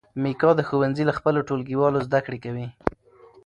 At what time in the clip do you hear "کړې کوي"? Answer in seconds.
2.25-2.67